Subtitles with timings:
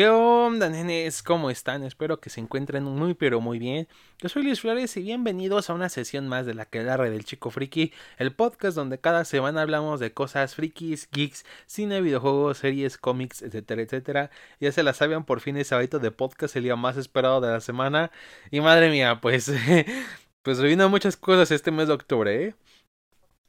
[0.00, 1.22] ¿Qué onda, nenes?
[1.22, 1.82] ¿Cómo están?
[1.82, 3.86] Espero que se encuentren muy pero muy bien.
[4.18, 7.26] Yo soy Luis Flores y bienvenidos a una sesión más de la que red del
[7.26, 12.96] chico friki, el podcast donde cada semana hablamos de cosas frikis, geeks, cine, videojuegos, series,
[12.96, 14.30] cómics, etcétera, etcétera.
[14.58, 17.48] Ya se la sabían por fin ese hábito de podcast el día más esperado de
[17.48, 18.10] la semana.
[18.50, 19.52] Y madre mía, pues
[20.42, 22.54] pues vino muchas cosas este mes de octubre, ¿eh?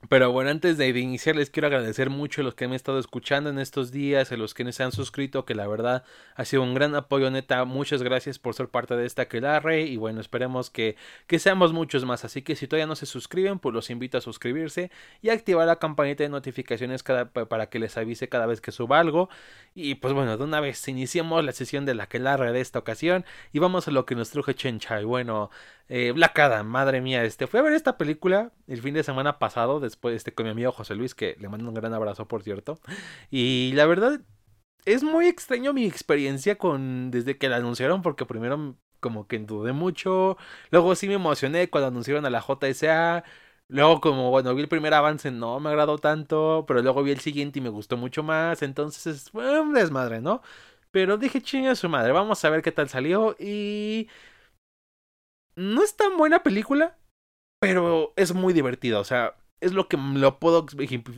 [0.10, 2.98] Pero bueno, antes de iniciar les quiero agradecer mucho a los que me han estado
[2.98, 6.04] escuchando en estos días, a los que se han suscrito, que la verdad
[6.36, 7.64] ha sido un gran apoyo, neta.
[7.66, 10.96] Muchas gracias por ser parte de esta aquelarre y bueno, esperemos que,
[11.28, 12.26] que seamos muchos más.
[12.26, 15.78] Así que si todavía no se suscriben, pues los invito a suscribirse y activar la
[15.78, 19.30] campanita de notificaciones para que les avise cada vez que suba algo.
[19.76, 23.24] Y pues bueno, de una vez iniciamos la sesión de la aquelarre de esta ocasión
[23.54, 25.00] y vamos a lo que nos truje Chencha.
[25.00, 25.52] Y bueno,
[25.94, 29.82] eh, Black madre mía, este, fui a ver esta película el fin de semana pasado,
[29.92, 32.80] después este, con mi amigo José Luis, que le mando un gran abrazo, por cierto.
[33.30, 34.22] Y la verdad,
[34.86, 39.74] es muy extraño mi experiencia con, desde que la anunciaron, porque primero como que dudé
[39.74, 40.38] mucho,
[40.72, 43.24] luego sí me emocioné cuando anunciaron a la JSA,
[43.68, 47.20] luego como, bueno, vi el primer avance, no me agradó tanto, pero luego vi el
[47.20, 50.42] siguiente y me gustó mucho más, entonces es un desmadre, ¿no?
[50.92, 54.10] Pero dije, chinga su madre, vamos a ver qué tal salió y
[55.56, 56.98] no es tan buena película,
[57.60, 59.00] pero es muy divertida.
[59.00, 60.66] O sea, es lo que lo puedo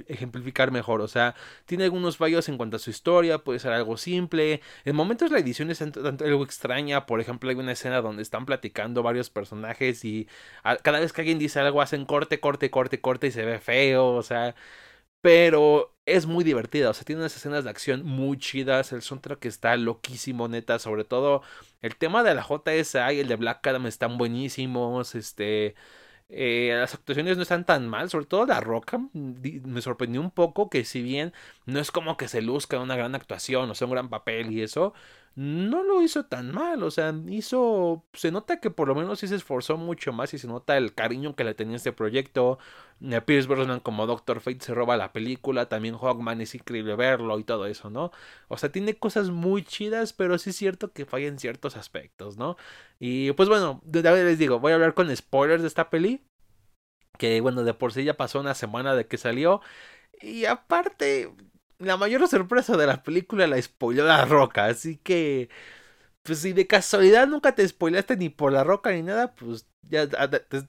[0.07, 1.01] ejemplificar mejor.
[1.01, 4.61] O sea, tiene algunos fallos en cuanto a su historia, puede ser algo simple.
[4.85, 7.05] En momentos la edición es algo extraña.
[7.05, 10.27] Por ejemplo, hay una escena donde están platicando varios personajes y
[10.83, 14.07] cada vez que alguien dice algo hacen corte, corte, corte, corte y se ve feo.
[14.15, 14.55] O sea,
[15.21, 19.45] pero es muy divertida, o sea, tiene unas escenas de acción muy chidas, el soundtrack
[19.45, 21.43] está loquísimo, neta, sobre todo
[21.81, 25.75] el tema de la JSA y el de Black Adam están buenísimos, este...
[26.29, 30.69] Eh, las actuaciones no están tan mal, sobre todo la Roca me sorprendió un poco
[30.69, 31.33] que si bien
[31.65, 34.61] no es como que se luzca una gran actuación, o sea, un gran papel y
[34.63, 34.93] eso,
[35.35, 39.27] no lo hizo tan mal, o sea, hizo, se nota que por lo menos sí
[39.27, 42.59] se esforzó mucho más y se nota el cariño que le tenía este proyecto.
[43.01, 47.39] Eh, Pierce Brosnan como Doctor Fate se roba la película, también Hawkman es increíble verlo
[47.39, 48.11] y todo eso, ¿no?
[48.47, 52.37] O sea, tiene cosas muy chidas, pero sí es cierto que falla en ciertos aspectos,
[52.37, 52.55] ¿no?
[52.99, 56.21] Y pues bueno, les digo, voy a hablar con spoilers de esta peli,
[57.17, 59.61] que bueno, de por sí ya pasó una semana de que salió.
[60.21, 61.33] Y aparte,
[61.85, 65.49] la mayor sorpresa de la película la spoiló la roca, así que
[66.23, 70.03] pues si de casualidad nunca te spoilaste ni por la roca ni nada, pues ya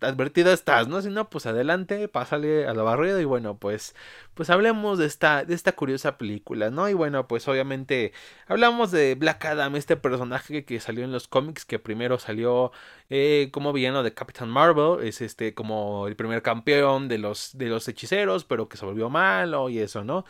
[0.01, 1.01] advertido estás, ¿no?
[1.01, 3.95] Si no, pues adelante, pásale a la barrida y bueno, pues
[4.35, 6.89] pues hablemos de esta de esta curiosa película, ¿no?
[6.89, 8.13] Y bueno, pues obviamente
[8.49, 12.73] hablamos de Black Adam, este personaje que salió en los cómics que primero salió
[13.09, 17.69] eh, como villano de Captain Marvel, es este como el primer campeón de los de
[17.69, 20.25] los hechiceros, pero que se volvió malo y eso, ¿no?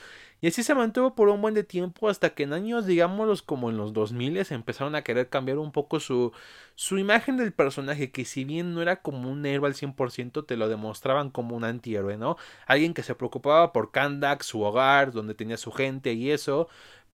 [0.45, 3.71] Y así se mantuvo por un buen de tiempo hasta que en años, digámoslos como
[3.71, 6.33] en los 2000 empezaron a querer cambiar un poco su,
[6.75, 10.59] su imagen del personaje, que si bien no era como un héroe al 100%, te
[10.59, 12.37] lo demostraban como un antihéroe, ¿no?
[12.67, 16.69] Alguien que se preocupaba por Kandak, su hogar, donde tenía su gente y eso,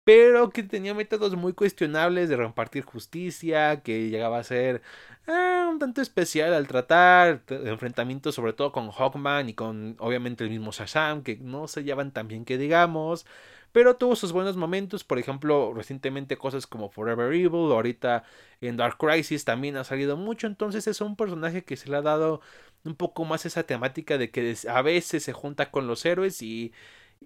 [0.04, 4.82] pero que tenía métodos muy cuestionables de repartir justicia, que llegaba a ser
[5.26, 10.50] ah, un tanto especial al tratar enfrentamientos sobre todo con Hawkman y con obviamente el
[10.50, 13.26] mismo Shazam, que no se llevan tan bien que digamos,
[13.72, 18.24] pero tuvo sus buenos momentos, por ejemplo, recientemente cosas como Forever Evil, ahorita
[18.60, 22.02] en Dark Crisis también ha salido mucho, entonces es un personaje que se le ha
[22.02, 22.40] dado
[22.84, 26.72] un poco más esa temática de que a veces se junta con los héroes y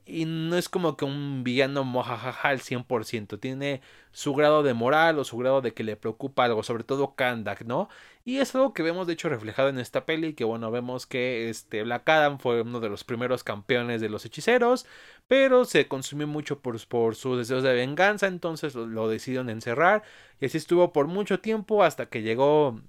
[0.06, 3.80] y no es como que un villano mojajaja al 100%, tiene
[4.12, 7.62] su grado de moral o su grado de que le preocupa algo, sobre todo Kandak,
[7.64, 7.88] ¿no?
[8.24, 11.48] Y es algo que vemos de hecho reflejado en esta peli, que bueno, vemos que
[11.48, 14.86] este Black Adam fue uno de los primeros campeones de los hechiceros,
[15.28, 20.02] pero se consumió mucho por, por sus deseos de venganza, entonces lo, lo decidieron encerrar
[20.40, 22.80] y así estuvo por mucho tiempo hasta que llegó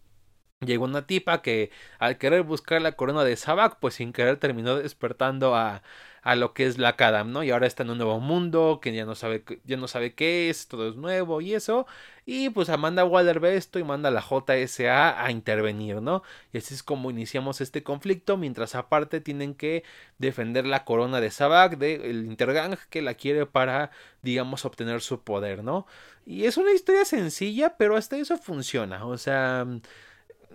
[0.61, 4.77] Llegó una tipa que al querer buscar la corona de Sabak, pues sin querer terminó
[4.77, 5.83] despertando a,
[6.25, 7.43] a lo que es la Adam, ¿no?
[7.43, 10.49] Y ahora está en un nuevo mundo, que ya no sabe, ya no sabe qué
[10.49, 11.85] es, todo es nuevo y eso.
[12.25, 16.23] Y pues Amanda Waller ve esto y manda a la JSA a intervenir, ¿no?
[16.51, 19.83] Y así es como iniciamos este conflicto, mientras aparte tienen que
[20.17, 23.91] defender la corona de Sabak, del Intergang, que la quiere para,
[24.23, 25.85] digamos, obtener su poder, ¿no?
[26.25, 29.67] Y es una historia sencilla, pero hasta eso funciona, o sea...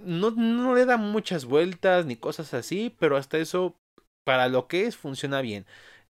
[0.02, 3.76] No, no, le da muchas vueltas ni cosas así, pero hasta eso
[4.24, 5.66] para lo que es funciona bien.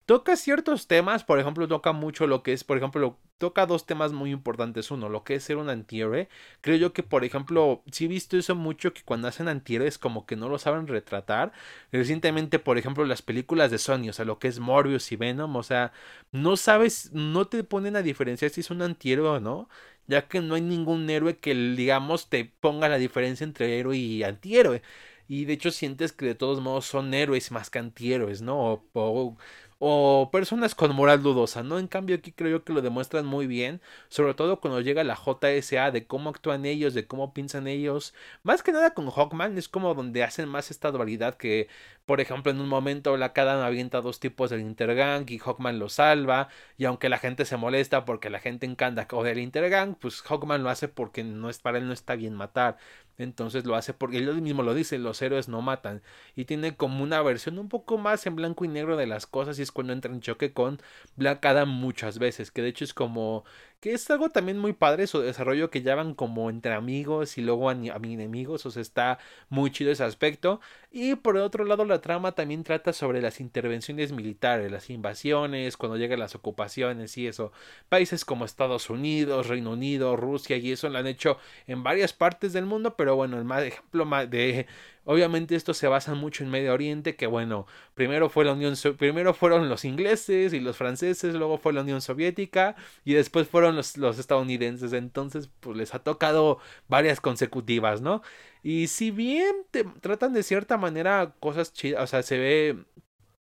[0.05, 4.13] Toca ciertos temas, por ejemplo, toca mucho lo que es, por ejemplo, toca dos temas
[4.13, 4.91] muy importantes.
[4.91, 6.29] Uno, lo que es ser un antihéroe.
[6.61, 10.25] Creo yo que, por ejemplo, sí he visto eso mucho que cuando hacen antihéroes como
[10.25, 11.51] que no lo saben retratar.
[11.91, 15.55] Recientemente, por ejemplo, las películas de Sony, o sea, lo que es Morbius y Venom,
[15.57, 15.91] o sea,
[16.31, 19.69] no sabes, no te ponen a diferenciar si es un antihéroe o no.
[20.07, 24.23] ya que no hay ningún héroe que, digamos, te ponga la diferencia entre héroe y
[24.23, 24.81] antihéroe.
[25.27, 28.83] Y de hecho sientes que de todos modos son héroes más que antihéroes, ¿no?
[28.93, 29.37] O,
[29.79, 31.79] o personas con moral dudosa, ¿no?
[31.79, 35.15] En cambio aquí creo yo que lo demuestran muy bien, sobre todo cuando llega la
[35.15, 38.13] JSA, de cómo actúan ellos, de cómo piensan ellos,
[38.43, 41.67] más que nada con Hawkman es como donde hacen más esta dualidad que,
[42.07, 45.89] por ejemplo, en un momento Black Adam avienta dos tipos del Intergang y Hawkman lo
[45.89, 50.21] salva, y aunque la gente se molesta porque la gente encanta o del Intergang, pues
[50.21, 52.77] Hawkman lo hace porque no es para él no está bien matar.
[53.17, 56.01] Entonces lo hace porque él mismo lo dice, los héroes no matan.
[56.35, 59.59] Y tiene como una versión un poco más en blanco y negro de las cosas
[59.59, 60.79] y es cuando entra en choque con
[61.17, 62.51] Black Adam muchas veces.
[62.51, 63.43] Que de hecho es como
[63.79, 67.69] que es algo también muy padre su desarrollo que llevan como entre amigos y luego
[67.69, 69.19] a, mi enemigos, o sea, está
[69.49, 70.59] muy chido ese aspecto.
[70.91, 75.97] Y por otro lado la trama también trata sobre las intervenciones militares, las invasiones, cuando
[75.97, 77.51] llegan las ocupaciones y eso.
[77.89, 81.37] Países como Estados Unidos, Reino Unido, Rusia y eso lo han hecho
[81.67, 84.65] en varias partes del mundo, pero bueno, el más ejemplo de
[85.09, 89.33] Obviamente esto se basa mucho en Medio Oriente, que bueno, primero fue la Unión primero
[89.33, 92.75] fueron los ingleses y los franceses, luego fue la Unión Soviética
[93.05, 94.91] y después fueron los, los estadounidenses.
[94.91, 96.59] Entonces, pues les ha tocado
[96.89, 98.21] varias consecutivas, ¿no?
[98.63, 102.77] Y si bien te tratan de cierta manera cosas chidas, o sea, se ve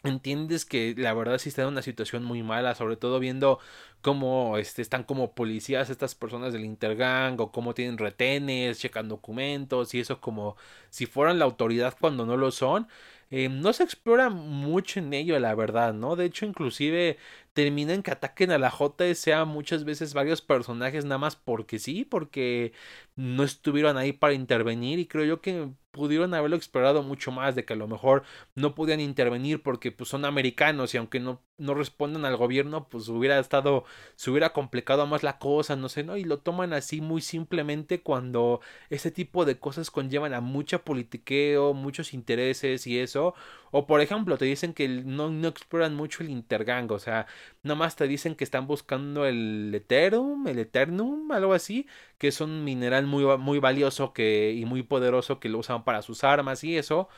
[0.04, 3.60] entiendes que la verdad sí está en una situación muy mala, sobre todo viendo
[4.02, 9.94] cómo este, están como policías estas personas del Intergang o cómo tienen retenes, checan documentos
[9.94, 10.56] y eso como
[10.90, 12.88] si fueran la autoridad cuando no lo son.
[13.30, 16.16] Eh, no se explora mucho en ello, la verdad, ¿no?
[16.16, 17.18] De hecho, inclusive
[17.54, 22.72] terminan que ataquen a la JSA muchas veces varios personajes nada más porque sí, porque
[23.16, 27.66] no estuvieron ahí para intervenir y creo yo que pudieron haberlo explorado mucho más, de
[27.66, 28.24] que a lo mejor
[28.56, 33.10] no podían intervenir porque pues son americanos y aunque no, no respondan al gobierno, pues
[33.10, 33.84] hubiera estado,
[34.16, 36.16] se hubiera complicado más la cosa, no sé, ¿no?
[36.18, 41.74] Y lo toman así muy simplemente cuando ese tipo de cosas conllevan a mucha politiqueo,
[41.74, 43.34] muchos intereses y eso.
[43.72, 47.28] O por ejemplo, te dicen que no, no exploran mucho el intergang, o sea,
[47.64, 52.42] nada más te dicen que están buscando el Ethereum, el Eternum, algo así, que es
[52.42, 56.64] un mineral muy, muy valioso que, y muy poderoso que lo usan para sus armas
[56.64, 57.10] y eso.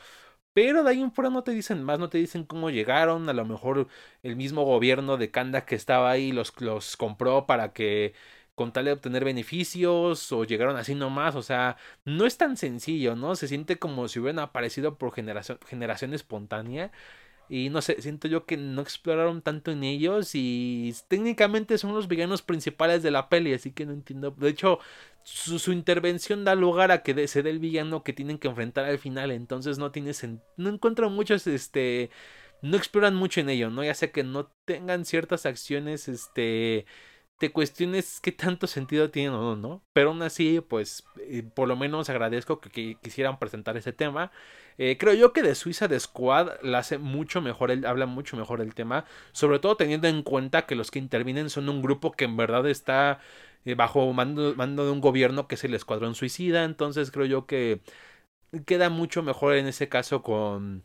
[0.54, 3.28] Pero de ahí en fuera no te dicen más, no te dicen cómo llegaron.
[3.28, 3.88] A lo mejor
[4.22, 8.14] el mismo gobierno de Kanda que estaba ahí los, los compró para que
[8.54, 13.16] con tal de obtener beneficios o llegaron así nomás, o sea, no es tan sencillo,
[13.16, 13.34] ¿no?
[13.36, 16.92] Se siente como si hubieran aparecido por generación, generación espontánea
[17.52, 22.06] y no sé, siento yo que no exploraron tanto en ellos y técnicamente son los
[22.06, 24.30] villanos principales de la peli, así que no entiendo.
[24.30, 24.78] De hecho,
[25.24, 29.00] su, intervención da lugar a que se dé el villano que tienen que enfrentar al
[29.00, 30.12] final, entonces no tiene
[30.56, 32.10] no encuentro muchos, este,
[32.62, 33.82] no exploran mucho en ello, ¿no?
[33.82, 36.86] Ya sea que no tengan ciertas acciones, este,
[37.40, 39.82] te cuestiones qué tanto sentido tienen o no, ¿no?
[39.94, 44.30] Pero aún así, pues, eh, por lo menos agradezco que, quisieran presentar ese tema.
[44.76, 48.60] Eh, creo yo que de Suiza de Squad la hace mucho mejor, habla mucho mejor
[48.60, 52.26] el tema, sobre todo teniendo en cuenta que los que intervienen son un grupo que
[52.26, 53.20] en verdad está
[53.64, 57.46] eh, bajo mando, mando de un gobierno que es el Escuadrón Suicida, entonces creo yo
[57.46, 57.80] que
[58.66, 60.84] queda mucho mejor en ese caso con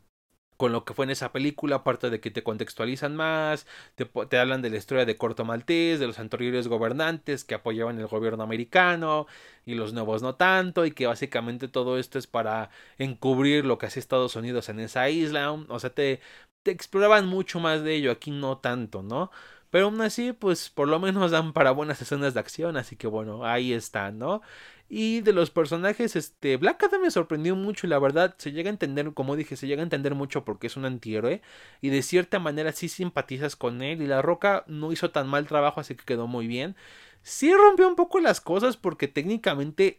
[0.57, 4.61] con lo que fue en esa película, aparte de que te contextualizan más, te, hablan
[4.61, 9.27] de la historia de Corto Maltés, de los anteriores gobernantes que apoyaban el gobierno americano
[9.65, 13.87] y los nuevos no tanto, y que básicamente todo esto es para encubrir lo que
[13.87, 16.21] hace Estados Unidos en esa isla, o sea, te,
[16.63, 19.31] te exploraban mucho más de ello, aquí no tanto, ¿no?
[19.69, 23.07] Pero aún así, pues por lo menos dan para buenas escenas de acción, así que
[23.07, 24.41] bueno, ahí está, ¿no?
[24.87, 28.73] Y de los personajes, este, Black Adam me sorprendió mucho la verdad se llega a
[28.73, 31.41] entender, como dije, se llega a entender mucho porque es un antihéroe
[31.81, 35.47] y de cierta manera sí simpatizas con él y La Roca no hizo tan mal
[35.47, 36.75] trabajo así que quedó muy bien.
[37.23, 39.97] Sí rompió un poco las cosas porque técnicamente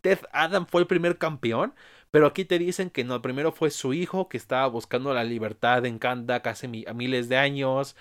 [0.00, 1.74] Ted Adam fue el primer campeón,
[2.10, 5.84] pero aquí te dicen que no, primero fue su hijo que estaba buscando la libertad
[5.86, 7.96] en Kanda casi a miles de años,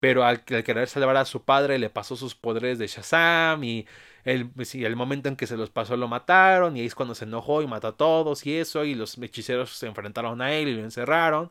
[0.00, 3.86] pero al, al querer salvar a su padre le pasó sus poderes de Shazam y
[4.24, 7.14] el, pues el momento en que se los pasó lo mataron y ahí es cuando
[7.14, 10.68] se enojó y mató a todos y eso y los hechiceros se enfrentaron a él
[10.68, 11.50] y lo encerraron.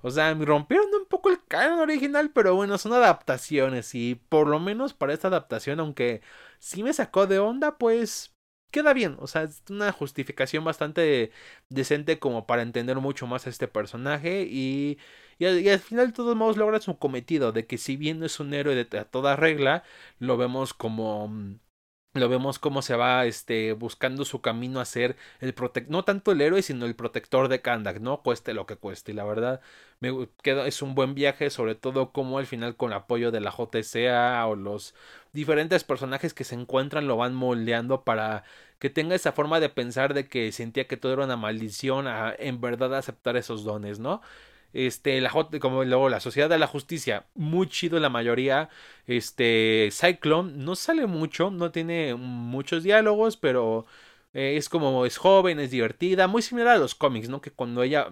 [0.00, 4.60] O sea, rompieron un poco el canon original, pero bueno, son adaptaciones y por lo
[4.60, 6.22] menos para esta adaptación, aunque
[6.60, 8.32] sí me sacó de onda, pues
[8.70, 9.16] queda bien.
[9.20, 11.32] O sea, es una justificación bastante
[11.68, 14.98] decente como para entender mucho más a este personaje y,
[15.38, 18.40] y, al final de todos modos logra su cometido de que si bien no es
[18.40, 19.84] un héroe de, a toda regla,
[20.18, 21.58] lo vemos como
[22.14, 26.32] lo vemos cómo se va este, buscando su camino a ser el protector, no tanto
[26.32, 28.22] el héroe, sino el protector de Kandak, ¿no?
[28.22, 29.12] Cueste lo que cueste.
[29.12, 29.60] Y la verdad,
[30.00, 33.52] me queda, es un buen viaje, sobre todo como al final con apoyo de la
[33.52, 34.94] JCA o los
[35.32, 38.44] diferentes personajes que se encuentran lo van moldeando para
[38.78, 42.34] que tenga esa forma de pensar de que sentía que todo era una maldición a
[42.38, 44.22] en verdad aceptar esos dones, ¿no?
[44.72, 48.68] Este, la como luego la Sociedad de la Justicia, muy chido la mayoría.
[49.06, 53.86] Este, Cyclone no sale mucho, no tiene muchos diálogos, pero
[54.34, 57.40] eh, es como es joven, es divertida, muy similar a los cómics, ¿no?
[57.40, 58.08] Que cuando ella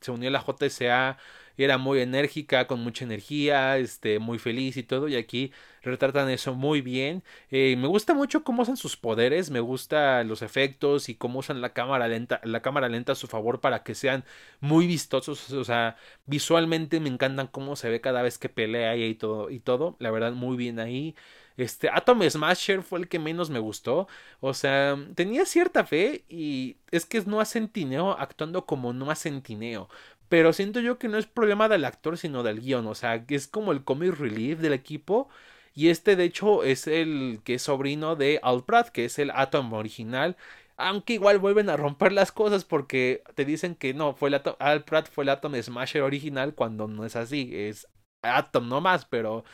[0.00, 1.18] se unió a la JSA
[1.64, 5.52] era muy enérgica, con mucha energía, este, muy feliz y todo, y aquí
[5.82, 7.22] retratan eso muy bien.
[7.50, 11.60] Eh, me gusta mucho cómo usan sus poderes, me gusta los efectos y cómo usan
[11.60, 14.24] la cámara lenta, la cámara lenta a su favor para que sean
[14.60, 19.14] muy vistosos, o sea, visualmente me encantan cómo se ve cada vez que pelea y
[19.14, 21.14] todo, y todo, la verdad muy bien ahí.
[21.56, 24.08] Este, Atom Smasher fue el que menos me gustó.
[24.40, 29.88] O sea, tenía cierta fe y es que es Noah Centineo actuando como Noah Centineo.
[30.30, 32.86] Pero siento yo que no es problema del actor, sino del guion.
[32.86, 35.28] O sea, es como el comic relief del equipo.
[35.74, 39.32] Y este, de hecho, es el que es sobrino de Al Pratt, que es el
[39.32, 40.36] Atom original.
[40.76, 44.54] Aunque igual vuelven a romper las cosas porque te dicen que no, fue el Atom,
[44.60, 47.50] Al Pratt fue el Atom Smasher original cuando no es así.
[47.52, 47.88] Es
[48.22, 49.44] Atom nomás, pero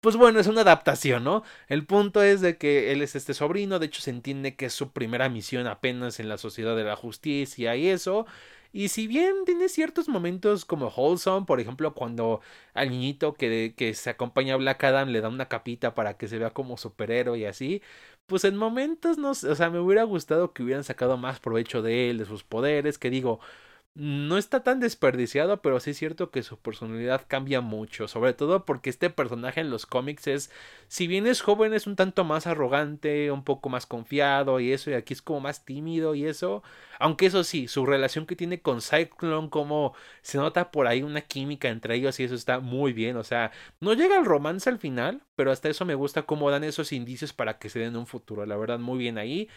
[0.00, 1.44] pues bueno, es una adaptación, ¿no?
[1.68, 4.74] El punto es de que él es este sobrino, de hecho se entiende que es
[4.74, 8.26] su primera misión apenas en la Sociedad de la Justicia y eso,
[8.74, 12.40] y si bien tiene ciertos momentos como wholesome, por ejemplo, cuando
[12.74, 16.26] al niñito que, que se acompaña a Black Adam le da una capita para que
[16.26, 17.82] se vea como superhéroe y así,
[18.26, 22.10] pues en momentos no, o sea, me hubiera gustado que hubieran sacado más provecho de
[22.10, 23.38] él, de sus poderes, que digo,
[23.94, 28.64] no está tan desperdiciado, pero sí es cierto que su personalidad cambia mucho, sobre todo
[28.64, 30.50] porque este personaje en los cómics es,
[30.88, 34.90] si bien es joven, es un tanto más arrogante, un poco más confiado y eso,
[34.90, 36.64] y aquí es como más tímido y eso,
[36.98, 41.20] aunque eso sí, su relación que tiene con Cyclone, como se nota por ahí una
[41.20, 44.78] química entre ellos y eso está muy bien, o sea, no llega al romance al
[44.80, 48.08] final, pero hasta eso me gusta cómo dan esos indicios para que se den un
[48.08, 49.48] futuro, la verdad, muy bien ahí.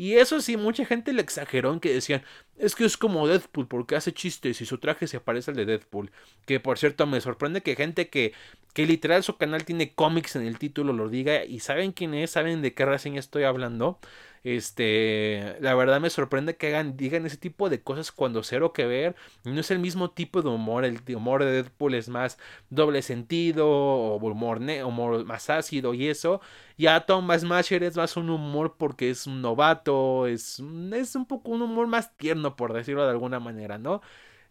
[0.00, 2.22] Y eso sí, mucha gente le exageró en que decían,
[2.56, 5.66] es que es como Deadpool porque hace chistes y su traje se parece al de
[5.66, 6.10] Deadpool.
[6.46, 8.32] Que por cierto me sorprende que gente que,
[8.72, 12.30] que literal su canal tiene cómics en el título lo diga y saben quién es,
[12.30, 13.98] saben de qué reseña estoy hablando.
[14.42, 18.86] Este, la verdad me sorprende que hagan, digan ese tipo de cosas cuando cero que
[18.86, 19.16] ver.
[19.44, 20.84] No es el mismo tipo de humor.
[20.84, 22.38] El humor de Deadpool es más
[22.70, 26.40] doble sentido, o humor, humor más ácido y eso.
[26.76, 31.50] Y Atom Smasher es más un humor porque es un novato, es, es un poco
[31.50, 34.00] un humor más tierno, por decirlo de alguna manera, ¿no?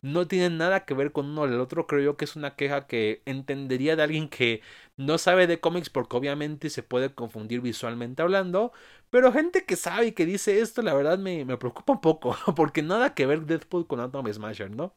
[0.01, 1.87] no tienen nada que ver con uno el otro.
[1.87, 4.61] Creo yo que es una queja que entendería de alguien que
[4.97, 8.71] no sabe de cómics porque obviamente se puede confundir visualmente hablando.
[9.09, 12.35] Pero gente que sabe y que dice esto, la verdad me, me preocupa un poco.
[12.55, 14.95] Porque nada que ver Deadpool con Atom Smasher, ¿no?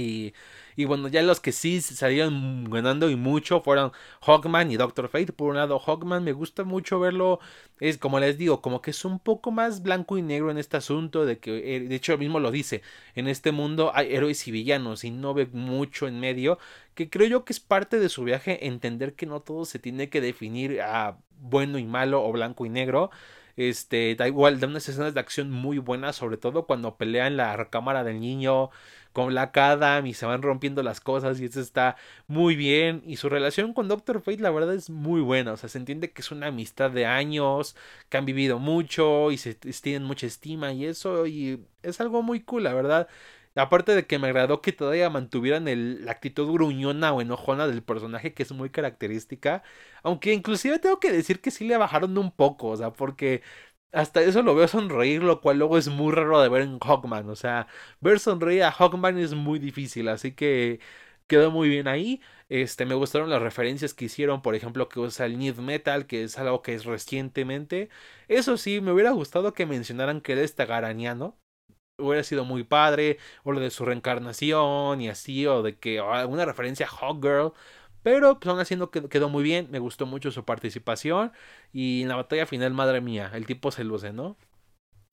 [0.00, 3.92] Y, bueno, ya los que sí salieron ganando y mucho fueron
[4.22, 5.32] Hawkman y Doctor Fate.
[5.32, 7.40] Por un lado, Hawkman me gusta mucho verlo.
[7.80, 10.76] Es como les digo, como que es un poco más blanco y negro en este
[10.78, 11.26] asunto.
[11.26, 12.82] De que, eh, de hecho, mismo lo dice:
[13.14, 16.58] en este mundo hay héroes y villanos y no ve mucho en medio.
[16.94, 20.08] Que creo yo que es parte de su viaje entender que no todo se tiene
[20.08, 23.10] que definir a bueno y malo o blanco y negro.
[23.56, 27.36] Este, da igual, da unas escenas de acción muy buenas, sobre todo cuando pelea en
[27.36, 28.70] la recámara del niño
[29.12, 31.96] con la Adam y se van rompiendo las cosas y eso está
[32.28, 35.68] muy bien y su relación con Doctor Fate la verdad es muy buena, o sea,
[35.68, 37.76] se entiende que es una amistad de años,
[38.08, 42.40] que han vivido mucho y se tienen mucha estima y eso y es algo muy
[42.40, 43.08] cool, la verdad.
[43.56, 47.82] Aparte de que me agradó que todavía mantuvieran el, la actitud gruñona o enojona del
[47.82, 49.64] personaje, que es muy característica.
[50.04, 53.42] Aunque inclusive tengo que decir que sí le bajaron un poco, o sea, porque
[53.92, 57.28] hasta eso lo veo sonreír, lo cual luego es muy raro de ver en Hawkman.
[57.30, 57.66] O sea,
[58.00, 60.80] ver sonreír a Hawkman es muy difícil, así que
[61.26, 62.20] quedó muy bien ahí.
[62.48, 66.24] Este, me gustaron las referencias que hicieron, por ejemplo, que usa el Need Metal, que
[66.24, 67.88] es algo que es recientemente.
[68.28, 71.36] Eso sí, me hubiera gustado que mencionaran que él es tagaraniano.
[71.98, 76.44] Hubiera sido muy padre, o lo de su reencarnación y así, o de que alguna
[76.46, 77.52] referencia a Hawkgirl.
[78.02, 78.76] Pero pues aún así
[79.10, 81.32] quedó muy bien, me gustó mucho su participación
[81.72, 84.36] y en la batalla final, madre mía, el tipo se luce, ¿no?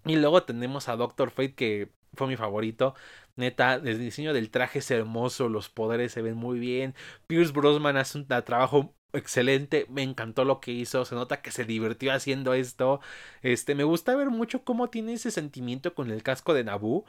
[0.05, 2.95] Y luego tenemos a Doctor Fate que fue mi favorito.
[3.35, 6.95] Neta, el diseño del traje es hermoso, los poderes se ven muy bien.
[7.27, 11.65] Pierce Brosnan hace un trabajo excelente, me encantó lo que hizo, se nota que se
[11.65, 13.01] divirtió haciendo esto.
[13.41, 17.05] Este, me gusta ver mucho cómo tiene ese sentimiento con el casco de Naboo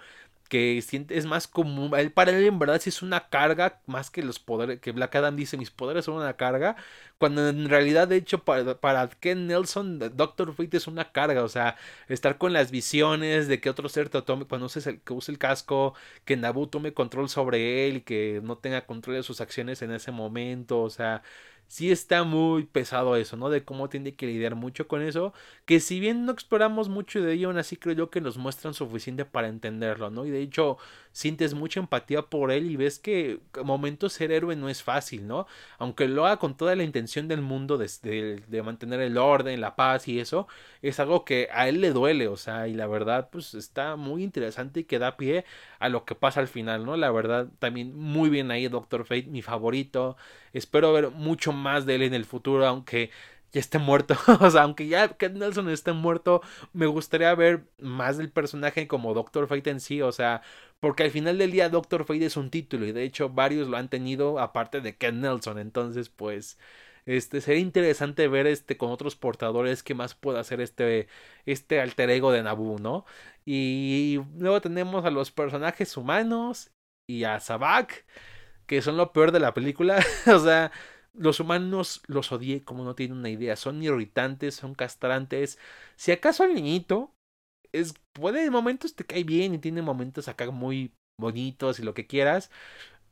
[0.48, 4.38] que es más común, para él en verdad sí es una carga más que los
[4.38, 6.76] poderes, que Black Adam dice mis poderes son una carga,
[7.18, 11.48] cuando en realidad de hecho para, para Ken Nelson Doctor Fate es una carga, o
[11.48, 11.76] sea,
[12.08, 15.94] estar con las visiones de que otro ser te cuando uses el, use el casco,
[16.24, 20.12] que Nabu tome control sobre él que no tenga control de sus acciones en ese
[20.12, 21.22] momento, o sea,
[21.68, 23.50] sí está muy pesado eso, ¿no?
[23.50, 25.32] De cómo tiene que lidiar mucho con eso,
[25.66, 28.74] que si bien no exploramos mucho de ello, aún así creo yo que nos muestran
[28.74, 30.26] suficiente para entenderlo, ¿no?
[30.26, 30.78] Y de hecho
[31.12, 35.46] sientes mucha empatía por él y ves que momentos ser héroe no es fácil, ¿no?
[35.78, 39.76] Aunque lo haga con toda la intención del mundo de, de, mantener el orden, la
[39.76, 40.48] paz y eso,
[40.80, 44.22] es algo que a él le duele, o sea, y la verdad pues está muy
[44.22, 45.44] interesante y que da pie
[45.78, 46.96] a lo que pasa al final, ¿no?
[46.96, 50.16] La verdad también muy bien ahí Doctor Fate, mi favorito,
[50.52, 53.10] espero ver mucho más de él en el futuro, aunque
[53.52, 54.14] ya esté muerto.
[54.40, 56.42] o sea, aunque ya Ken Nelson esté muerto,
[56.72, 60.02] me gustaría ver más del personaje como Doctor Fate en sí.
[60.02, 60.42] O sea,
[60.80, 63.76] porque al final del día Doctor Fate es un título y de hecho varios lo
[63.76, 65.58] han tenido aparte de Ken Nelson.
[65.58, 66.58] Entonces, pues.
[67.06, 71.08] Este, sería interesante ver este con otros portadores qué más puede hacer este,
[71.46, 73.06] este alter ego de Nabu, ¿no?
[73.50, 76.70] Y luego tenemos a los personajes humanos
[77.08, 78.04] y a Sabak,
[78.66, 80.04] que son lo peor de la película.
[80.26, 80.70] o sea,
[81.14, 83.56] los humanos los odié como no tienen una idea.
[83.56, 85.58] Son irritantes, son castrantes.
[85.96, 87.14] Si acaso al niñito
[87.72, 91.94] es puede en momentos te cae bien y tiene momentos acá muy bonitos y lo
[91.94, 92.50] que quieras.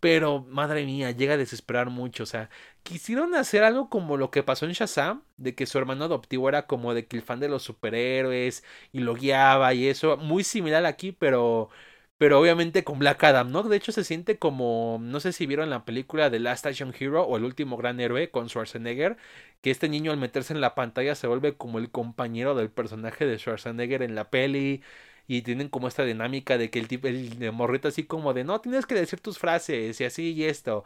[0.07, 2.23] Pero, madre mía, llega a desesperar mucho.
[2.23, 2.49] O sea,
[2.85, 6.69] quisieron hacer algo como lo que pasó en Shazam, de que su hermano adoptivo era
[6.69, 10.17] como de que el fan de los superhéroes y lo guiaba y eso.
[10.17, 11.71] Muy similar aquí, pero
[12.19, 13.63] pero obviamente con Black Adam, ¿no?
[13.65, 17.25] De hecho se siente como, no sé si vieron la película de Last Action Hero
[17.25, 19.17] o El último gran héroe con Schwarzenegger,
[19.61, 23.27] que este niño al meterse en la pantalla se vuelve como el compañero del personaje
[23.27, 24.83] de Schwarzenegger en la peli
[25.26, 28.61] y tienen como esta dinámica de que el tipo el morrito así como de no
[28.61, 30.85] tienes que decir tus frases y así y esto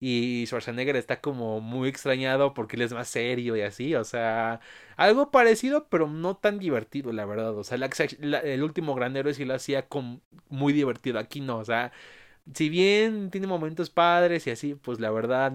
[0.00, 4.60] y Schwarzenegger está como muy extrañado porque él es más serio y así, o sea,
[4.96, 9.44] algo parecido pero no tan divertido, la verdad, o sea, el último gran héroe sí
[9.44, 11.92] lo hacía con, muy divertido, aquí no, o sea,
[12.54, 15.54] si bien tiene momentos padres y así, pues la verdad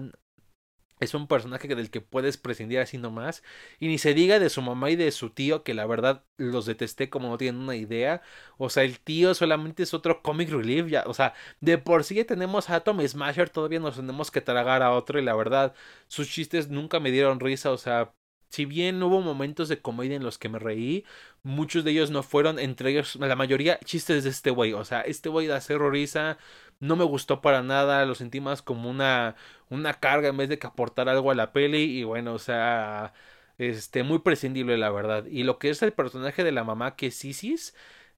[1.02, 3.42] es un personaje del que puedes prescindir así nomás.
[3.80, 6.66] Y ni se diga de su mamá y de su tío, que la verdad los
[6.66, 8.22] detesté como no tienen una idea.
[8.58, 10.88] O sea, el tío solamente es otro comic relief.
[10.88, 14.82] Ya, o sea, de por sí tenemos a Atom Smasher, todavía nos tenemos que tragar
[14.82, 15.18] a otro.
[15.18, 15.74] Y la verdad,
[16.08, 17.72] sus chistes nunca me dieron risa.
[17.72, 18.14] O sea,
[18.48, 21.04] si bien hubo momentos de comedia en los que me reí,
[21.42, 24.72] muchos de ellos no fueron, entre ellos, la mayoría, chistes de este güey.
[24.72, 26.38] O sea, este güey de hacer risa
[26.80, 29.36] no me gustó para nada, lo sentí más como una,
[29.70, 31.98] una carga en vez de que aportar algo a la peli.
[31.98, 33.12] Y bueno, o sea,
[33.58, 35.26] este, muy prescindible, la verdad.
[35.26, 37.74] Y lo que es el personaje de la mamá, que es Isis.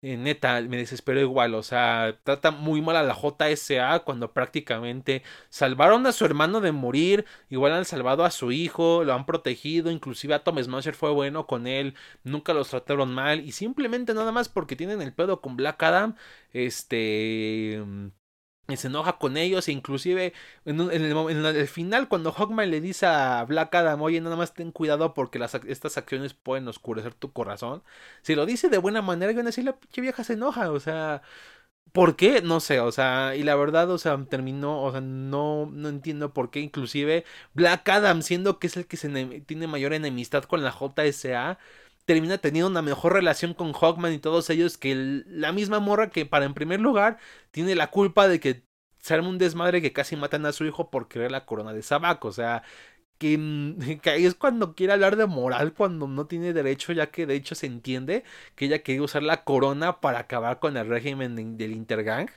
[0.07, 5.23] Eh, neta, me desesperó igual, o sea, trata muy mal a la JSA cuando prácticamente
[5.49, 9.91] salvaron a su hermano de morir, igual han salvado a su hijo, lo han protegido,
[9.91, 14.51] inclusive Atom Smasher fue bueno con él, nunca los trataron mal y simplemente nada más
[14.51, 16.17] porque tienen el pedo con Black Adam,
[16.53, 17.83] este
[18.69, 20.33] y se enoja con ellos e inclusive
[20.65, 25.13] en, el, final cuando Hawkman le dice a Black Adam oye nada más ten cuidado
[25.13, 27.83] porque estas acciones pueden oscurecer tu corazón
[28.23, 30.81] si lo dice de buena manera van a decir la pinche vieja se enoja o
[30.81, 31.23] sea
[31.95, 32.43] ¿Por qué?
[32.43, 36.33] No sé, o sea, y la verdad, o sea, terminó, o sea, no, no entiendo
[36.33, 38.97] por qué, inclusive Black Adam, siendo que es el que
[39.47, 41.59] tiene mayor enemistad con la JSA,
[42.05, 46.27] termina teniendo una mejor relación con Hawkman y todos ellos que la misma morra que
[46.27, 47.19] para en primer lugar
[47.51, 48.65] tiene la culpa de que
[48.99, 51.83] se arma un desmadre que casi matan a su hijo por querer la corona de
[51.83, 52.63] Sabac, o sea,
[53.19, 57.35] que, ahí es cuando quiere hablar de moral cuando no tiene derecho, ya que de
[57.37, 61.73] hecho se entiende que ella quiere usar la corona para acabar con el régimen del
[61.73, 62.31] Intergang.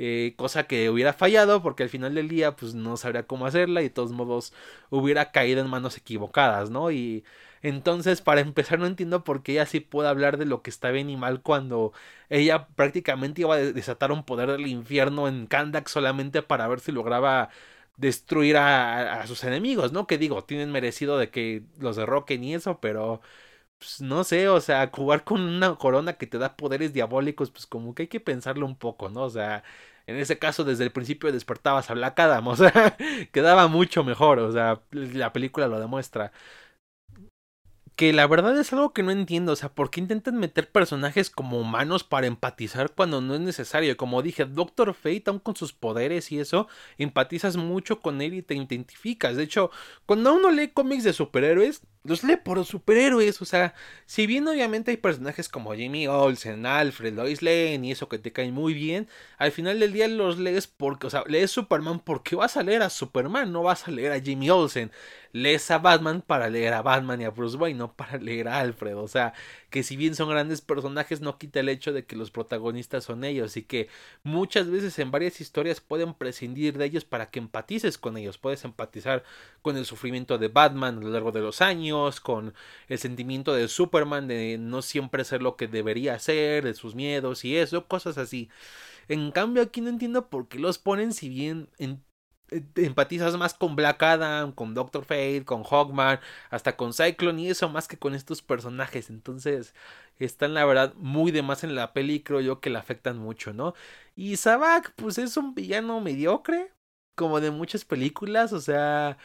[0.00, 3.80] Eh, cosa que hubiera fallado porque al final del día pues no sabría cómo hacerla
[3.80, 4.52] y de todos modos
[4.90, 6.92] hubiera caído en manos equivocadas, ¿no?
[6.92, 7.24] Y
[7.62, 10.90] entonces, para empezar, no entiendo por qué ella sí puede hablar de lo que está
[10.92, 11.92] bien y mal cuando
[12.28, 16.92] ella prácticamente iba a desatar un poder del infierno en Kandak solamente para ver si
[16.92, 17.50] lograba
[17.96, 20.06] destruir a, sus enemigos, ¿no?
[20.06, 23.20] Que digo, tienen merecido de que los derroquen y eso, pero
[23.78, 27.66] pues, no sé, o sea, jugar con una corona que te da poderes diabólicos, pues
[27.66, 29.22] como que hay que pensarlo un poco, ¿no?
[29.22, 29.62] O sea,
[30.06, 32.96] en ese caso desde el principio despertabas a Black Adam, o sea,
[33.32, 36.32] quedaba mucho mejor, o sea, la película lo demuestra
[37.98, 41.30] que la verdad es algo que no entiendo, o sea, ¿por qué intentan meter personajes
[41.30, 43.96] como humanos para empatizar cuando no es necesario?
[43.96, 48.42] Como dije, Doctor Fate, aún con sus poderes y eso, empatizas mucho con él y
[48.42, 49.34] te identificas.
[49.34, 49.72] De hecho,
[50.06, 53.40] cuando uno lee cómics de superhéroes, los lee por los superhéroes.
[53.42, 53.74] O sea,
[54.06, 58.32] si bien obviamente hay personajes como Jimmy Olsen, Alfred, Lois Lane y eso que te
[58.32, 59.08] caen muy bien,
[59.38, 62.82] al final del día los lees porque, o sea, lees Superman porque vas a leer
[62.82, 64.90] a Superman, no vas a leer a Jimmy Olsen.
[65.32, 68.60] Lees a Batman para leer a Batman y a Bruce Wayne, no para leer a
[68.60, 68.96] Alfred.
[68.96, 69.34] O sea,
[69.70, 73.24] que si bien son grandes personajes, no quita el hecho de que los protagonistas son
[73.24, 73.88] ellos y que
[74.22, 78.38] muchas veces en varias historias pueden prescindir de ellos para que empatices con ellos.
[78.38, 79.24] Puedes empatizar
[79.62, 82.54] con el sufrimiento de Batman a lo largo de los años, con
[82.88, 87.44] el sentimiento de Superman de no siempre ser lo que debería ser, de sus miedos
[87.44, 88.48] y eso, cosas así.
[89.08, 92.02] En cambio aquí no entiendo por qué los ponen si bien en
[92.76, 97.68] empatizas más con Black Adam, con Doctor Fate, con Hawkman, hasta con Cyclone y eso
[97.68, 99.10] más que con estos personajes.
[99.10, 99.74] Entonces,
[100.18, 103.52] están la verdad muy de más en la peli creo yo que la afectan mucho,
[103.52, 103.74] ¿no?
[104.16, 106.72] Y Sabak, pues es un villano mediocre,
[107.14, 109.18] como de muchas películas, o sea,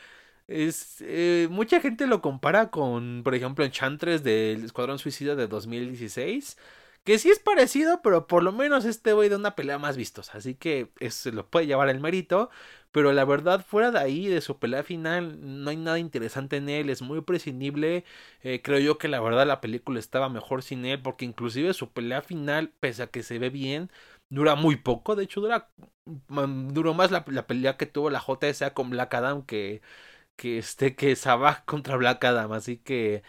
[0.48, 6.58] es eh, mucha gente lo compara con, por ejemplo, Enchantress del Escuadrón Suicida de 2016.
[7.04, 10.38] Que sí es parecido, pero por lo menos este güey de una pelea más vistosa.
[10.38, 12.50] Así que se lo puede llevar el mérito.
[12.94, 16.70] Pero la verdad, fuera de ahí, de su pelea final, no hay nada interesante en
[16.70, 16.90] él.
[16.92, 18.06] Es muy prescindible.
[18.44, 21.02] Eh, creo yo que la verdad la película estaba mejor sin él.
[21.02, 23.92] Porque inclusive su pelea final, pese a que se ve bien,
[24.30, 25.16] dura muy poco.
[25.16, 25.70] De hecho, dura
[26.06, 29.82] mm, duró más la, pelea que tuvo la JSA con Black Adam que,
[30.36, 32.54] que, este, que Sabah contra Black Adam.
[32.54, 33.24] Así que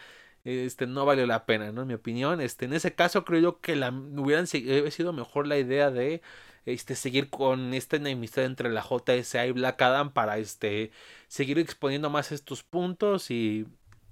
[0.45, 1.83] este no valió la pena, ¿no?
[1.83, 5.59] En mi opinión, este, en ese caso creo yo que la hubieran sido mejor la
[5.59, 6.23] idea de
[6.67, 10.91] este seguir con esta enemistad entre la JSA y Black Adam para este
[11.29, 13.67] seguir exponiendo más estos puntos y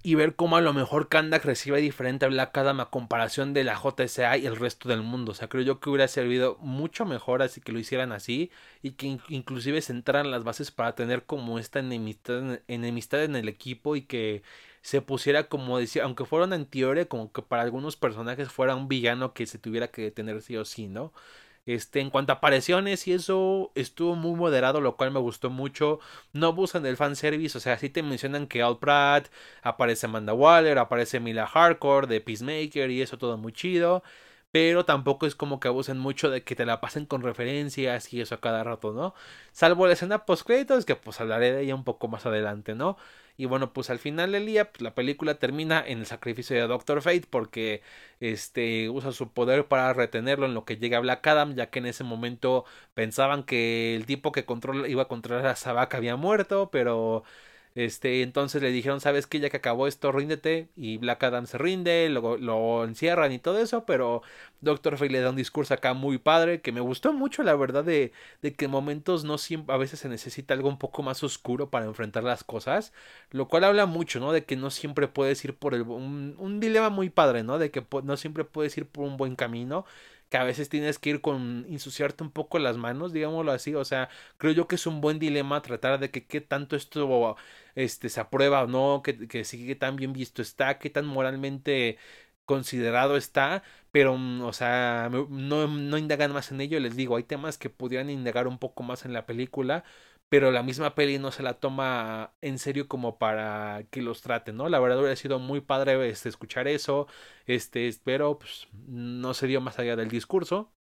[0.05, 3.63] y ver cómo a lo mejor Kandak recibe diferente a Black Adam a comparación de
[3.63, 5.31] la JSA y el resto del mundo.
[5.31, 8.91] O sea, creo yo que hubiera servido mucho mejor así que lo hicieran así y
[8.91, 14.01] que inclusive centraran las bases para tener como esta enemistad, enemistad en el equipo y
[14.01, 14.43] que
[14.81, 18.89] se pusiera como decía, aunque fuera en teoría, como que para algunos personajes fuera un
[18.89, 21.13] villano que se tuviera que detener sí o sí, ¿no?
[21.65, 25.99] Este, en cuanto a apariciones y eso estuvo muy moderado, lo cual me gustó mucho.
[26.33, 29.27] No abusan del fanservice, o sea, sí te mencionan que Al Pratt,
[29.61, 34.03] aparece Amanda Waller, aparece Mila Hardcore de Peacemaker y eso todo muy chido.
[34.53, 38.21] Pero tampoco es como que abusen mucho de que te la pasen con referencias y
[38.21, 39.15] eso a cada rato, ¿no?
[39.51, 42.97] Salvo la escena post créditos, que pues hablaré de ella un poco más adelante, ¿no?
[43.35, 46.67] Y bueno, pues al final del día, pues, la película termina en el sacrificio de
[46.67, 47.81] Doctor Fate porque
[48.19, 51.87] este usa su poder para retenerlo en lo que llega Black Adam, ya que en
[51.87, 52.63] ese momento
[52.93, 57.23] pensaban que el tipo que controla, iba a controlar a Sabak había muerto, pero
[57.75, 60.69] este, entonces le dijeron, sabes que ya que acabó esto, ríndete.
[60.75, 63.85] Y Black Adam se rinde, luego lo encierran y todo eso.
[63.85, 64.21] Pero
[64.61, 67.83] Doctor Fate le da un discurso acá muy padre que me gustó mucho, la verdad,
[67.83, 71.23] de, de que en momentos no siempre, a veces se necesita algo un poco más
[71.23, 72.93] oscuro para enfrentar las cosas.
[73.31, 74.31] Lo cual habla mucho, ¿no?
[74.31, 77.57] De que no siempre puedes ir por el, un, un dilema muy padre, ¿no?
[77.57, 79.85] De que no siempre puedes ir por un buen camino
[80.33, 83.85] que a veces tienes que ir con ensuciarte un poco las manos, digámoslo así, o
[83.85, 87.35] sea, creo yo que es un buen dilema tratar de que qué tanto esto
[87.75, 91.05] este se aprueba o no, que, que sí que tan bien visto está, qué tan
[91.05, 91.99] moralmente
[92.45, 97.23] considerado está, pero, mm, o sea, no, no indagan más en ello, les digo, hay
[97.23, 99.83] temas que pudieran indagar un poco más en la película,
[100.33, 104.57] pero la misma peli no se la toma en serio como para que los traten,
[104.57, 104.67] ¿no?
[104.67, 107.05] La verdad hubiera sido muy padre este, escuchar eso,
[107.45, 110.73] este, pero pues no se dio más allá del discurso.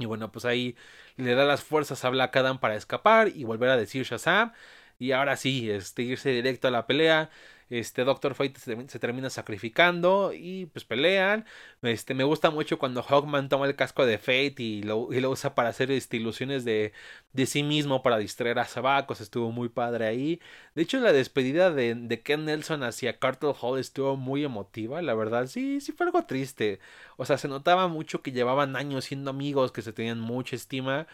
[0.00, 0.76] Y bueno, pues ahí
[1.16, 4.54] le da las fuerzas a Black Adam para escapar y volver a decir Shazam.
[5.00, 7.30] Y ahora sí, este, irse directo a la pelea
[7.70, 11.46] este Doctor Fate se, termina sacrificando y pues pelean.
[11.82, 15.30] Este, me gusta mucho cuando Hawkman toma el casco de Fate y lo, y lo
[15.30, 16.92] usa para hacer este, ilusiones de,
[17.32, 19.20] de sí mismo para distraer a Sabacos.
[19.20, 20.40] Estuvo muy padre ahí.
[20.74, 25.00] De hecho, la despedida de, de Ken Nelson hacia Cartel Hall estuvo muy emotiva.
[25.00, 26.80] La verdad, sí, sí fue algo triste.
[27.16, 31.06] O sea, se notaba mucho que llevaban años siendo amigos, que se tenían mucha estima.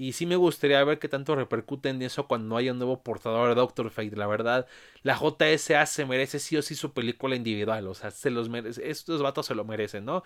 [0.00, 3.50] Y sí me gustaría ver qué tanto repercute en eso cuando haya un nuevo portador
[3.50, 4.16] de Doctor Fate.
[4.16, 4.66] La verdad,
[5.02, 7.86] la JSA se merece sí o sí su película individual.
[7.86, 8.88] O sea, se los merece.
[8.88, 10.22] Estos vatos se lo merecen, ¿no?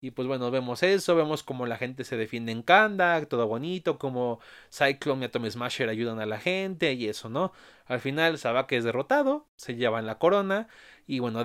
[0.00, 1.14] Y pues bueno, vemos eso.
[1.14, 3.28] Vemos como la gente se defiende en Kandak.
[3.28, 3.98] Todo bonito.
[3.98, 4.40] Como
[4.72, 6.94] Cyclone y Atom Smasher ayudan a la gente.
[6.94, 7.52] Y eso, ¿no?
[7.84, 9.46] Al final, Sabak es derrotado.
[9.56, 10.68] Se llevan la corona.
[11.06, 11.44] Y bueno,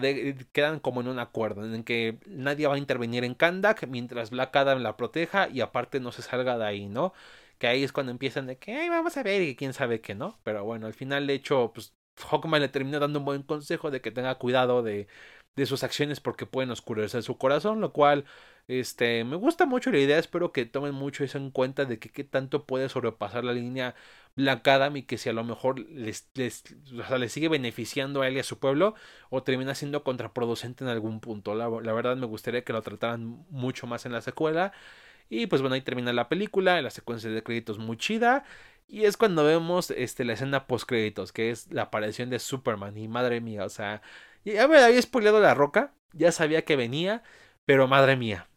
[0.53, 4.55] quedan como en un acuerdo en que nadie va a intervenir en Kandak mientras Black
[4.55, 7.13] Adam la proteja y aparte no se salga de ahí, ¿no?
[7.63, 10.37] Que ahí es cuando empiezan de que, vamos a ver, y quién sabe que no.
[10.43, 14.01] Pero bueno, al final, de hecho, pues Hawkman le termina dando un buen consejo de
[14.01, 15.07] que tenga cuidado de,
[15.65, 18.25] sus acciones porque pueden oscurecer su corazón, lo cual
[18.67, 22.09] este me gusta mucho la idea, espero que tomen mucho eso en cuenta de que
[22.09, 23.95] qué tanto puede sobrepasar la línea
[24.35, 26.63] Black Adam y que si a lo mejor les, les,
[27.29, 28.95] sigue beneficiando a él y a su pueblo
[29.29, 31.55] o termina siendo contraproducente en algún punto.
[31.55, 34.73] La verdad me gustaría que lo trataran mucho más en la secuela.
[35.29, 38.45] Y pues bueno, ahí termina la película, la secuencia de créditos muy chida.
[38.87, 42.97] Y es cuando vemos este, la escena post créditos, que es la aparición de Superman.
[42.97, 44.01] Y madre mía, o sea,
[44.45, 47.23] ya me había spoileado la roca, ya sabía que venía,
[47.65, 48.47] pero madre mía.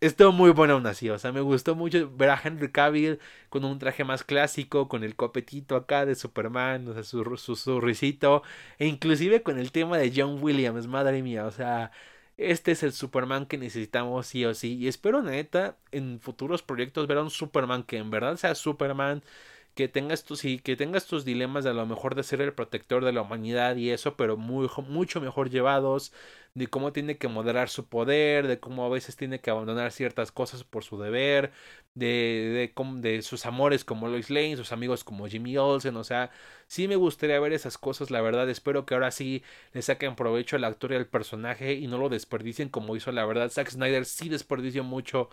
[0.00, 3.18] Estuvo muy bueno aún así, o sea, me gustó mucho ver a Henry Cavill
[3.50, 7.80] con un traje más clásico, con el copetito acá de Superman, o sea, su, su,
[7.82, 8.42] risito,
[8.78, 11.92] e inclusive con el tema de John Williams, madre mía, o sea,
[12.40, 14.76] este es el Superman que necesitamos sí o sí.
[14.76, 19.22] Y espero, neta, en futuros proyectos ver a un Superman que en verdad sea Superman,
[19.74, 22.52] que tenga estos, sí, que tenga estos dilemas de a lo mejor de ser el
[22.52, 26.12] protector de la humanidad y eso, pero muy, mucho mejor llevados,
[26.54, 30.32] de cómo tiene que moderar su poder, de cómo a veces tiene que abandonar ciertas
[30.32, 31.52] cosas por su deber,
[31.94, 36.30] de, de, de sus amores como Lois Lane, sus amigos como Jimmy Olsen, o sea,
[36.66, 40.56] sí me gustaría ver esas cosas, la verdad, espero que ahora sí le saquen provecho
[40.56, 43.70] a la actor y al personaje y no lo desperdicien como hizo la verdad Zack
[43.70, 45.30] Snyder, sí desperdició mucho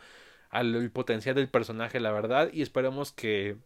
[0.49, 3.57] al potencial del personaje, la verdad, y esperemos que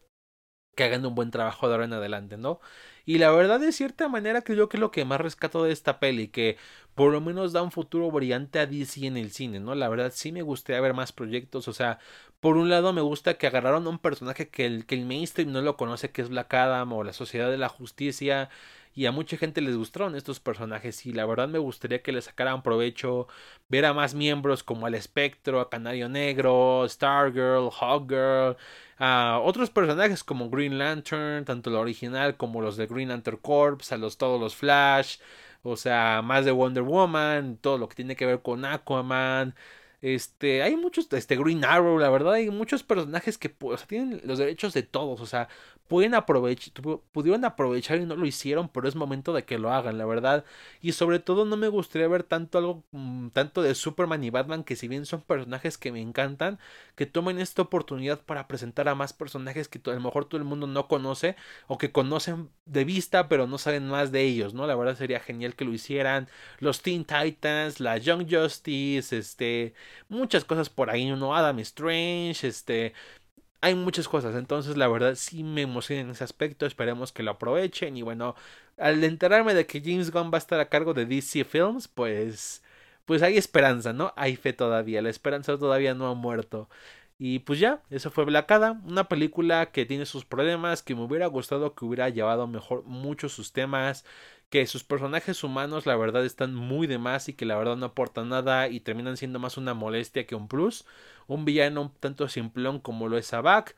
[0.75, 2.59] que hagan un buen trabajo de ahora en adelante, ¿no?
[3.05, 5.99] Y la verdad, de cierta manera, creo que es lo que más rescato de esta
[5.99, 6.57] peli, que
[6.95, 9.75] por lo menos da un futuro brillante a DC en el cine, ¿no?
[9.75, 11.99] La verdad, sí me gustaría ver más proyectos, o sea,
[12.39, 15.51] por un lado me gusta que agarraron a un personaje que el, que el mainstream
[15.51, 18.49] no lo conoce, que es Black Adam o la Sociedad de la Justicia,
[18.93, 22.21] y a mucha gente les gustaron estos personajes y la verdad me gustaría que le
[22.21, 23.27] sacaran provecho
[23.69, 28.57] ver a más miembros como al Espectro, a Canario Negro, Stargirl, Hawkgirl,
[29.03, 33.91] a otros personajes como Green Lantern, tanto la original como los de Green Lantern Corps,
[33.91, 35.17] a los todos los Flash,
[35.63, 39.55] o sea, más de Wonder Woman, todo lo que tiene que ver con Aquaman,
[40.01, 43.49] este, hay muchos, este Green Arrow, la verdad, hay muchos personajes que
[43.87, 45.47] tienen los derechos de todos, o sea,
[45.87, 46.73] pueden aprovechar,
[47.11, 50.45] pudieron aprovechar y no lo hicieron, pero es momento de que lo hagan, la verdad.
[50.81, 54.63] Y sobre todo no me gustaría ver tanto algo, mm, tanto de Superman y Batman,
[54.63, 56.59] que si bien son personajes que me encantan,
[56.95, 60.45] que tomen esta oportunidad para presentar a más personajes que a lo mejor todo el
[60.45, 61.35] mundo no conoce
[61.67, 64.67] o que conocen de vista, pero no saben más de ellos, ¿no?
[64.67, 66.29] La verdad sería genial que lo hicieran.
[66.59, 69.73] Los Teen Titans, la Young Justice, este,
[70.09, 71.35] muchas cosas por ahí, ¿no?
[71.35, 72.93] Adam Strange, este,
[73.61, 77.31] hay muchas cosas, entonces la verdad sí me emociona en ese aspecto, esperemos que lo
[77.31, 78.35] aprovechen y bueno,
[78.77, 82.63] al enterarme de que James Gunn va a estar a cargo de DC Films, pues
[83.05, 84.13] pues hay esperanza, ¿no?
[84.15, 86.69] Hay fe todavía, la esperanza todavía no ha muerto.
[87.23, 91.27] Y pues ya, eso fue Blacada, una película que tiene sus problemas, que me hubiera
[91.27, 94.05] gustado que hubiera llevado mejor muchos sus temas,
[94.49, 97.85] que sus personajes humanos la verdad están muy de más y que la verdad no
[97.85, 100.83] aportan nada y terminan siendo más una molestia que un plus.
[101.27, 103.75] Un villano tanto simplón como lo es Sabak.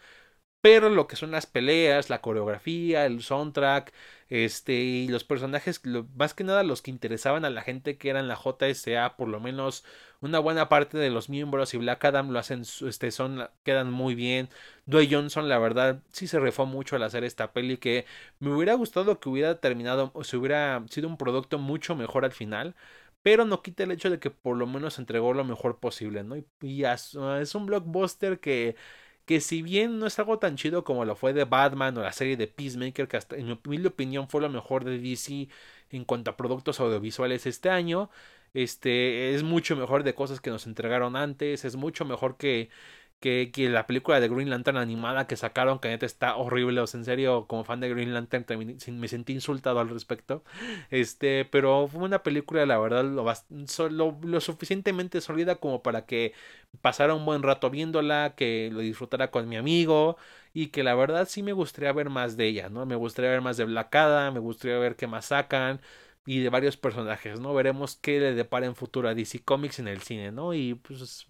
[0.64, 3.92] Pero lo que son las peleas, la coreografía, el soundtrack,
[4.30, 5.82] este, y los personajes,
[6.16, 9.42] más que nada los que interesaban a la gente que eran la JSA, por lo
[9.42, 9.84] menos
[10.22, 14.16] una buena parte de los miembros y Black Adam lo hacen, este, son, quedan muy
[14.16, 14.48] bien.
[14.86, 18.06] Dwayne Johnson, la verdad, sí se refó mucho al hacer esta peli que
[18.40, 22.32] me hubiera gustado que hubiera terminado, o se hubiera sido un producto mucho mejor al
[22.32, 22.74] final
[23.24, 26.36] pero no quita el hecho de que por lo menos entregó lo mejor posible, ¿no?
[26.38, 28.76] Y, es un blockbuster que
[29.26, 32.12] que si bien no es algo tan chido como lo fue de Batman o la
[32.12, 35.48] serie de Peacemaker, que hasta en mi opinión fue lo mejor de DC
[35.92, 38.10] en cuanto a productos audiovisuales este año,
[38.54, 42.70] este es mucho mejor de cosas que nos entregaron antes, es mucho mejor que
[43.24, 46.88] que, que, la película de Green Lantern animada que sacaron, que neta está horrible, o
[46.88, 48.46] sea, en serio, como fan de Green Lantern
[49.00, 50.44] me sentí insultado al respecto,
[50.90, 53.24] este, pero fue una película, la verdad, lo,
[53.92, 56.34] lo, lo, suficientemente sólida como para que
[56.82, 60.18] pasara un buen rato viéndola, que lo disfrutara con mi amigo,
[60.54, 62.86] y que la verdad sí me gustaría ver más de ella, ¿no?
[62.86, 65.80] Me gustaría ver más de Blacada, me gustaría ver qué más sacan,
[66.26, 67.54] y de varios personajes, ¿no?
[67.54, 70.54] Veremos qué le depara en futuro a DC Comics en el cine, ¿no?
[70.54, 71.28] Y pues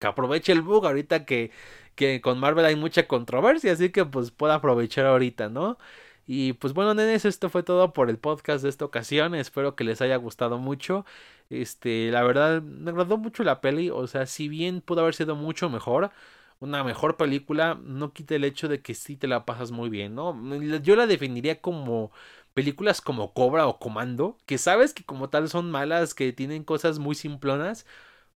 [0.00, 1.52] que aproveche el bug ahorita que,
[1.94, 5.78] que con Marvel hay mucha controversia, así que pues pueda aprovechar ahorita, ¿no?
[6.26, 9.34] Y pues bueno, nenes, esto fue todo por el podcast de esta ocasión.
[9.34, 11.04] Espero que les haya gustado mucho.
[11.50, 13.90] Este, la verdad, me agradó mucho la peli.
[13.90, 16.12] O sea, si bien pudo haber sido mucho mejor,
[16.60, 20.14] una mejor película, no quita el hecho de que sí te la pasas muy bien,
[20.14, 20.34] ¿no?
[20.82, 22.12] Yo la definiría como
[22.54, 26.98] películas como Cobra o Comando, que sabes que como tal son malas, que tienen cosas
[26.98, 27.86] muy simplonas,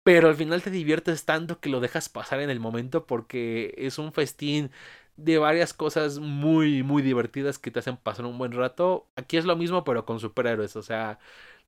[0.02, 3.98] pero al final te diviertes tanto que lo dejas pasar en el momento porque es
[3.98, 4.70] un festín
[5.16, 9.08] de varias cosas muy muy divertidas que te hacen pasar un buen rato.
[9.16, 11.18] Aquí es lo mismo pero con superhéroes, o sea,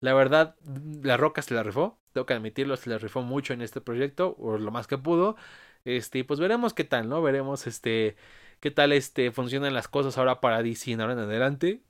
[0.00, 0.56] La verdad,
[1.02, 1.98] La Roca se la rifó.
[2.12, 5.36] Tengo que admitirlo, se la rifó mucho en este proyecto, o lo más que pudo.
[5.84, 7.22] Este, pues veremos qué tal, ¿no?
[7.22, 8.16] Veremos este
[8.60, 11.82] qué tal este funcionan las cosas ahora para DC ahora en adelante.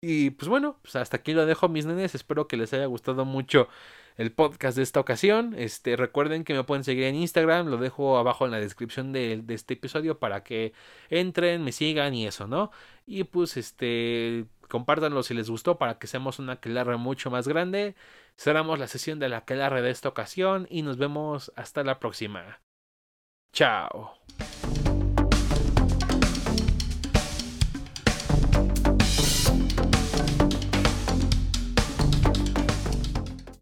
[0.00, 3.24] Y pues bueno, pues hasta aquí lo dejo mis nenes, espero que les haya gustado
[3.24, 3.68] mucho
[4.16, 5.54] el podcast de esta ocasión.
[5.56, 9.40] Este, recuerden que me pueden seguir en Instagram, lo dejo abajo en la descripción de,
[9.42, 10.72] de este episodio para que
[11.10, 12.70] entren, me sigan y eso, ¿no?
[13.06, 17.94] Y pues este compártanlo si les gustó para que seamos una aquelarre mucho más grande.
[18.38, 22.62] Cerramos la sesión de la aquelarre de esta ocasión y nos vemos hasta la próxima.
[23.52, 24.14] Chao.